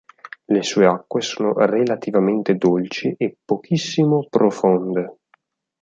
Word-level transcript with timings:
Le 0.45 0.63
sue 0.63 0.87
acque 0.87 1.21
sono 1.21 1.53
relativamente 1.53 2.55
dolci 2.55 3.13
e 3.19 3.37
pochissimo 3.45 4.25
profonde. 4.31 5.17